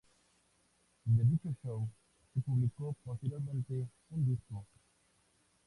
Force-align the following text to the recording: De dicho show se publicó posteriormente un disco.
De 1.05 1.23
dicho 1.25 1.55
show 1.61 1.87
se 2.33 2.41
publicó 2.41 2.95
posteriormente 3.03 3.87
un 4.09 4.25
disco. 4.25 4.65